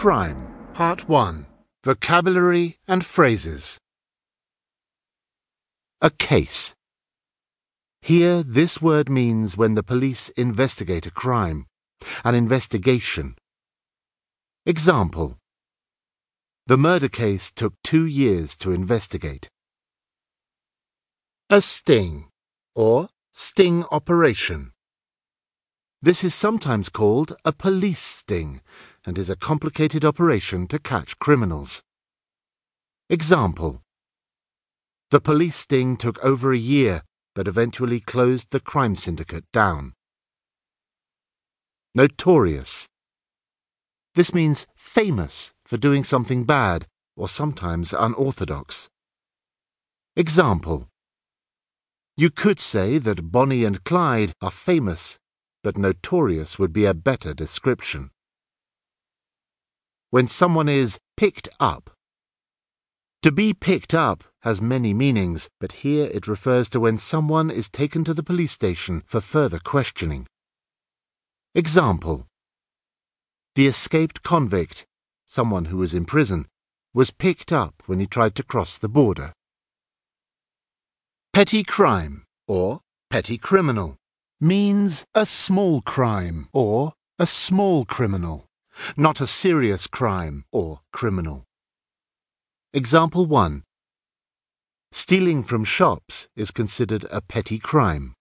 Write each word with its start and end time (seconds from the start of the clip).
Crime, 0.00 0.48
Part 0.72 1.10
1 1.10 1.44
Vocabulary 1.84 2.78
and 2.88 3.04
Phrases. 3.04 3.78
A 6.00 6.08
case. 6.08 6.74
Here, 8.00 8.42
this 8.42 8.80
word 8.80 9.10
means 9.10 9.58
when 9.58 9.74
the 9.74 9.82
police 9.82 10.30
investigate 10.30 11.04
a 11.04 11.10
crime, 11.10 11.66
an 12.24 12.34
investigation. 12.34 13.34
Example 14.64 15.36
The 16.66 16.78
murder 16.78 17.10
case 17.10 17.50
took 17.50 17.74
two 17.84 18.06
years 18.06 18.56
to 18.56 18.72
investigate. 18.72 19.50
A 21.50 21.60
sting, 21.60 22.30
or 22.74 23.10
sting 23.32 23.84
operation. 23.92 24.72
This 26.00 26.24
is 26.24 26.34
sometimes 26.34 26.88
called 26.88 27.36
a 27.44 27.52
police 27.52 28.00
sting 28.00 28.62
and 29.06 29.18
is 29.18 29.30
a 29.30 29.36
complicated 29.36 30.04
operation 30.04 30.66
to 30.68 30.78
catch 30.78 31.18
criminals. 31.18 31.82
Example 33.08 33.82
The 35.10 35.20
police 35.20 35.56
sting 35.56 35.96
took 35.96 36.22
over 36.24 36.52
a 36.52 36.58
year 36.58 37.02
but 37.34 37.48
eventually 37.48 38.00
closed 38.00 38.50
the 38.50 38.60
crime 38.60 38.96
syndicate 38.96 39.44
down. 39.52 39.94
Notorious. 41.94 42.88
This 44.14 44.34
means 44.34 44.66
famous 44.76 45.52
for 45.64 45.76
doing 45.76 46.04
something 46.04 46.44
bad 46.44 46.86
or 47.16 47.28
sometimes 47.28 47.92
unorthodox. 47.92 48.88
Example 50.16 50.88
You 52.16 52.30
could 52.30 52.58
say 52.58 52.98
that 52.98 53.30
Bonnie 53.30 53.64
and 53.64 53.82
Clyde 53.84 54.32
are 54.40 54.50
famous 54.50 55.18
but 55.62 55.76
notorious 55.76 56.58
would 56.58 56.72
be 56.72 56.84
a 56.84 56.94
better 56.94 57.34
description. 57.34 58.10
When 60.10 60.26
someone 60.26 60.68
is 60.68 60.98
picked 61.16 61.48
up. 61.60 61.90
To 63.22 63.30
be 63.30 63.54
picked 63.54 63.94
up 63.94 64.24
has 64.40 64.60
many 64.60 64.92
meanings, 64.92 65.50
but 65.60 65.72
here 65.84 66.06
it 66.12 66.26
refers 66.26 66.68
to 66.70 66.80
when 66.80 66.98
someone 66.98 67.50
is 67.50 67.68
taken 67.68 68.02
to 68.04 68.14
the 68.14 68.22
police 68.22 68.50
station 68.50 69.02
for 69.06 69.20
further 69.20 69.60
questioning. 69.60 70.26
Example 71.54 72.26
The 73.54 73.68
escaped 73.68 74.22
convict, 74.22 74.84
someone 75.26 75.66
who 75.66 75.76
was 75.76 75.94
in 75.94 76.06
prison, 76.06 76.46
was 76.92 77.12
picked 77.12 77.52
up 77.52 77.82
when 77.86 78.00
he 78.00 78.06
tried 78.06 78.34
to 78.34 78.42
cross 78.42 78.78
the 78.78 78.88
border. 78.88 79.32
Petty 81.32 81.62
crime 81.62 82.24
or 82.48 82.80
petty 83.10 83.38
criminal 83.38 83.96
means 84.40 85.04
a 85.14 85.24
small 85.24 85.82
crime 85.82 86.48
or 86.52 86.94
a 87.18 87.26
small 87.26 87.84
criminal, 87.84 88.46
not 88.96 89.20
a 89.20 89.26
serious 89.26 89.86
crime 89.86 90.44
or 90.52 90.80
criminal. 90.92 91.44
Example 92.72 93.26
1. 93.26 93.64
Stealing 94.92 95.42
from 95.42 95.64
shops 95.64 96.28
is 96.36 96.50
considered 96.50 97.04
a 97.10 97.20
petty 97.20 97.58
crime. 97.58 98.14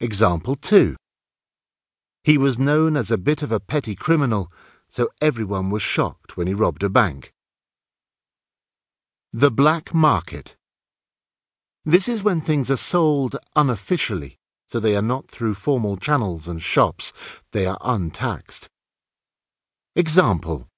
Example 0.00 0.54
2. 0.54 0.96
He 2.24 2.38
was 2.38 2.58
known 2.58 2.96
as 2.96 3.10
a 3.10 3.18
bit 3.18 3.42
of 3.42 3.52
a 3.52 3.60
petty 3.60 3.94
criminal, 3.94 4.52
so 4.88 5.08
everyone 5.20 5.70
was 5.70 5.82
shocked 5.82 6.36
when 6.36 6.46
he 6.46 6.54
robbed 6.54 6.82
a 6.82 6.88
bank. 6.88 7.32
The 9.32 9.50
black 9.50 9.94
market. 9.94 10.56
This 11.84 12.08
is 12.08 12.22
when 12.22 12.40
things 12.40 12.70
are 12.70 12.76
sold 12.76 13.36
unofficially 13.56 14.38
so 14.68 14.78
they 14.78 14.94
are 14.94 15.02
not 15.02 15.28
through 15.28 15.54
formal 15.54 15.96
channels 15.96 16.46
and 16.46 16.62
shops, 16.62 17.42
they 17.52 17.64
are 17.64 17.78
untaxed. 17.80 18.68
Example 19.98 20.68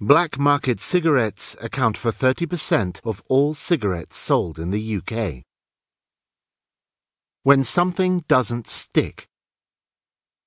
Black 0.00 0.38
market 0.38 0.80
cigarettes 0.80 1.54
account 1.60 1.98
for 1.98 2.10
30% 2.10 2.98
of 3.04 3.22
all 3.28 3.52
cigarettes 3.52 4.16
sold 4.16 4.58
in 4.58 4.70
the 4.70 4.96
UK. 4.96 5.44
When 7.42 7.62
something 7.62 8.24
doesn't 8.26 8.66
stick. 8.66 9.26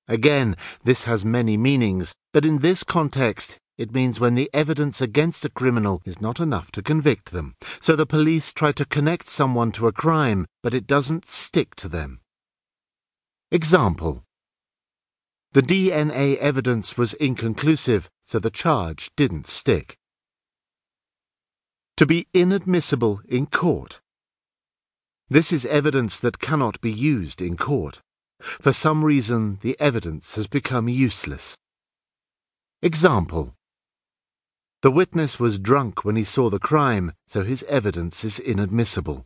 Again, 0.07 0.55
this 0.83 1.03
has 1.03 1.23
many 1.23 1.55
meanings, 1.55 2.15
but 2.31 2.43
in 2.43 2.57
this 2.57 2.83
context, 2.83 3.59
it 3.77 3.93
means 3.93 4.19
when 4.19 4.33
the 4.33 4.49
evidence 4.51 4.99
against 4.99 5.45
a 5.45 5.49
criminal 5.51 6.01
is 6.05 6.19
not 6.19 6.39
enough 6.39 6.71
to 6.71 6.81
convict 6.81 7.29
them. 7.29 7.53
So 7.79 7.95
the 7.95 8.07
police 8.07 8.51
try 8.51 8.71
to 8.71 8.83
connect 8.83 9.27
someone 9.27 9.71
to 9.73 9.85
a 9.85 9.91
crime, 9.91 10.47
but 10.63 10.73
it 10.73 10.87
doesn't 10.87 11.27
stick 11.27 11.75
to 11.75 11.87
them. 11.87 12.21
Example 13.51 14.23
The 15.53 15.61
DNA 15.61 16.37
evidence 16.37 16.97
was 16.97 17.13
inconclusive, 17.15 18.09
so 18.23 18.39
the 18.39 18.49
charge 18.49 19.11
didn't 19.15 19.47
stick. 19.47 19.97
To 21.97 22.05
be 22.05 22.27
inadmissible 22.33 23.21
in 23.27 23.45
court. 23.45 24.01
This 25.29 25.53
is 25.53 25.65
evidence 25.65 26.19
that 26.19 26.39
cannot 26.39 26.81
be 26.81 26.91
used 26.91 27.41
in 27.41 27.55
court. 27.55 28.01
For 28.41 28.73
some 28.73 29.05
reason, 29.05 29.59
the 29.61 29.79
evidence 29.79 30.35
has 30.35 30.47
become 30.47 30.89
useless. 30.89 31.55
Example 32.81 33.55
the 34.83 34.91
witness 34.91 35.39
was 35.39 35.59
drunk 35.59 36.03
when 36.03 36.17
he 36.17 36.25
saw 36.25 36.49
the 36.49 36.59
crime, 36.59 37.13
so 37.25 37.45
his 37.45 37.63
evidence 37.69 38.25
is 38.25 38.37
inadmissible. 38.37 39.25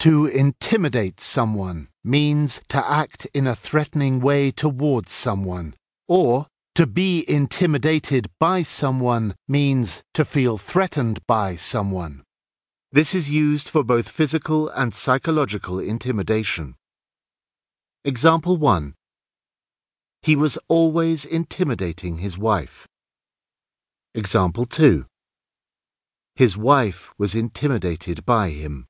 To 0.00 0.24
intimidate 0.24 1.20
someone 1.20 1.88
means 2.02 2.62
to 2.70 2.90
act 2.90 3.26
in 3.34 3.46
a 3.46 3.54
threatening 3.54 4.20
way 4.20 4.50
towards 4.50 5.12
someone, 5.12 5.74
or 6.08 6.46
to 6.74 6.86
be 6.86 7.22
intimidated 7.28 8.30
by 8.38 8.62
someone 8.62 9.34
means 9.46 10.02
to 10.14 10.24
feel 10.24 10.56
threatened 10.56 11.20
by 11.26 11.56
someone. 11.56 12.22
This 12.90 13.14
is 13.14 13.30
used 13.30 13.68
for 13.68 13.84
both 13.84 14.08
physical 14.08 14.70
and 14.70 14.94
psychological 14.94 15.78
intimidation. 15.78 16.76
Example 18.02 18.56
1 18.56 18.94
He 20.22 20.34
was 20.34 20.56
always 20.68 21.26
intimidating 21.26 22.20
his 22.20 22.38
wife. 22.38 22.88
Example 24.14 24.64
2 24.64 25.04
His 26.36 26.56
wife 26.56 27.12
was 27.18 27.34
intimidated 27.34 28.24
by 28.24 28.48
him. 28.48 28.86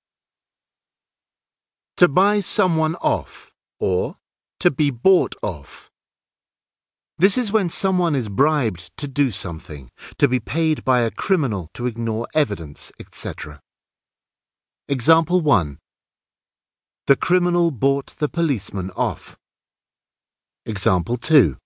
To 2.01 2.09
buy 2.09 2.41
someone 2.41 2.95
off, 3.03 3.53
or 3.79 4.17
to 4.59 4.71
be 4.71 4.89
bought 4.91 5.35
off. 5.43 5.91
This 7.19 7.37
is 7.37 7.53
when 7.53 7.69
someone 7.69 8.15
is 8.15 8.31
bribed 8.31 8.91
to 8.97 9.07
do 9.07 9.31
something, 9.31 9.91
to 10.17 10.27
be 10.27 10.41
paid 10.41 10.83
by 10.83 11.01
a 11.01 11.11
criminal 11.11 11.69
to 11.75 11.85
ignore 11.85 12.27
evidence, 12.33 12.91
etc. 12.99 13.61
Example 14.89 15.43
1 15.43 15.77
The 17.07 17.17
criminal 17.17 17.71
bought 17.71 18.15
the 18.19 18.31
policeman 18.31 18.91
off. 18.97 19.37
Example 20.65 21.19
2 21.19 21.59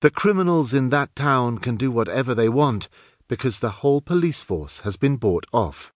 the 0.00 0.10
criminals 0.10 0.74
in 0.74 0.90
that 0.90 1.14
town 1.14 1.58
can 1.58 1.76
do 1.76 1.92
whatever 1.92 2.34
they 2.34 2.48
want 2.48 2.88
because 3.28 3.60
the 3.60 3.78
whole 3.78 4.00
police 4.00 4.42
force 4.42 4.80
has 4.80 4.96
been 4.96 5.16
bought 5.18 5.46
off. 5.52 5.92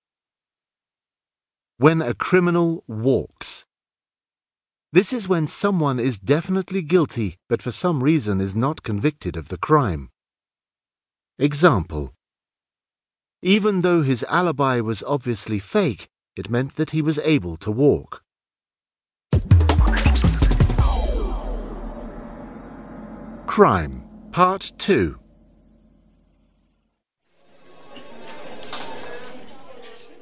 When 1.81 2.03
a 2.03 2.13
criminal 2.13 2.83
walks. 2.89 3.65
This 4.93 5.13
is 5.13 5.29
when 5.29 5.47
someone 5.47 6.01
is 6.01 6.19
definitely 6.19 6.83
guilty 6.83 7.37
but 7.49 7.63
for 7.63 7.71
some 7.71 8.03
reason 8.03 8.41
is 8.41 8.57
not 8.57 8.83
convicted 8.83 9.37
of 9.37 9.47
the 9.47 9.59
crime. 9.59 10.11
Example 11.39 12.15
Even 13.43 13.83
though 13.83 14.03
his 14.03 14.25
alibi 14.29 14.81
was 14.81 15.05
obviously 15.05 15.61
fake, 15.61 16.09
it 16.35 16.51
meant 16.51 16.75
that 16.75 16.91
he 16.91 17.01
was 17.01 17.21
able 17.21 17.57
to 17.59 17.71
walk. 17.71 18.25
Crime, 23.47 24.03
Part 24.33 24.73
2 24.79 25.17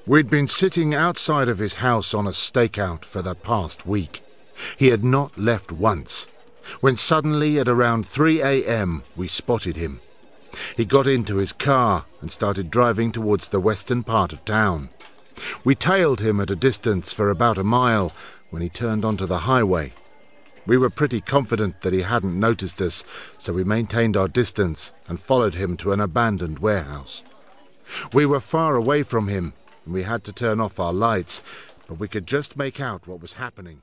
We'd 0.06 0.30
been 0.30 0.48
sitting 0.48 0.94
outside 0.94 1.48
of 1.48 1.58
his 1.58 1.74
house 1.74 2.14
on 2.14 2.26
a 2.26 2.30
stakeout 2.30 3.04
for 3.04 3.22
the 3.22 3.34
past 3.34 3.86
week. 3.86 4.22
He 4.76 4.88
had 4.88 5.02
not 5.02 5.36
left 5.36 5.72
once, 5.72 6.26
when 6.80 6.96
suddenly 6.96 7.58
at 7.58 7.68
around 7.68 8.06
3 8.06 8.40
a.m. 8.40 9.02
we 9.16 9.26
spotted 9.26 9.76
him. 9.76 10.00
He 10.76 10.84
got 10.84 11.06
into 11.06 11.36
his 11.36 11.52
car 11.52 12.04
and 12.20 12.30
started 12.30 12.70
driving 12.70 13.12
towards 13.12 13.48
the 13.48 13.60
western 13.60 14.04
part 14.04 14.32
of 14.32 14.44
town. 14.44 14.90
We 15.64 15.74
tailed 15.74 16.20
him 16.20 16.40
at 16.40 16.50
a 16.50 16.56
distance 16.56 17.12
for 17.12 17.28
about 17.28 17.58
a 17.58 17.64
mile 17.64 18.12
when 18.50 18.62
he 18.62 18.68
turned 18.68 19.04
onto 19.04 19.26
the 19.26 19.40
highway 19.40 19.92
we 20.66 20.76
were 20.76 20.90
pretty 20.90 21.20
confident 21.20 21.80
that 21.82 21.92
he 21.92 22.02
hadn't 22.02 22.38
noticed 22.38 22.80
us, 22.82 23.04
so 23.38 23.52
we 23.52 23.64
maintained 23.64 24.16
our 24.16 24.28
distance 24.28 24.92
and 25.08 25.20
followed 25.20 25.54
him 25.54 25.76
to 25.76 25.92
an 25.92 26.00
abandoned 26.00 26.58
warehouse. 26.58 27.22
We 28.12 28.26
were 28.26 28.40
far 28.40 28.74
away 28.74 29.04
from 29.04 29.28
him, 29.28 29.52
and 29.86 29.94
we 29.94 30.02
had 30.02 30.24
to 30.24 30.32
turn 30.32 30.60
off 30.60 30.78
our 30.78 30.92
lights, 30.92 31.42
but 31.86 31.98
we 31.98 32.08
could 32.08 32.26
just 32.26 32.56
make 32.56 32.80
out 32.80 33.06
what 33.06 33.22
was 33.22 33.34
happening. 33.34 33.82